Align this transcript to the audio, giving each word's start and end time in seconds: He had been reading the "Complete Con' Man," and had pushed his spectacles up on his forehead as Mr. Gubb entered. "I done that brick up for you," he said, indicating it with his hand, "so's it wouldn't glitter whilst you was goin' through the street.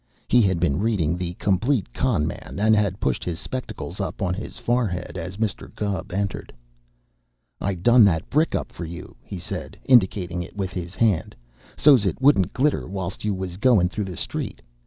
He 0.27 0.41
had 0.41 0.59
been 0.59 0.79
reading 0.79 1.15
the 1.15 1.35
"Complete 1.35 1.93
Con' 1.93 2.25
Man," 2.25 2.57
and 2.59 2.75
had 2.75 2.99
pushed 2.99 3.23
his 3.23 3.39
spectacles 3.39 3.99
up 4.01 4.19
on 4.19 4.33
his 4.33 4.57
forehead 4.57 5.15
as 5.15 5.37
Mr. 5.37 5.69
Gubb 5.75 6.11
entered. 6.11 6.51
"I 7.59 7.75
done 7.75 8.03
that 8.05 8.27
brick 8.27 8.55
up 8.55 8.71
for 8.71 8.85
you," 8.85 9.15
he 9.23 9.37
said, 9.37 9.77
indicating 9.85 10.41
it 10.41 10.57
with 10.57 10.71
his 10.73 10.95
hand, 10.95 11.35
"so's 11.77 12.07
it 12.07 12.19
wouldn't 12.19 12.51
glitter 12.51 12.87
whilst 12.87 13.23
you 13.23 13.35
was 13.35 13.57
goin' 13.57 13.89
through 13.89 14.05
the 14.05 14.17
street. 14.17 14.63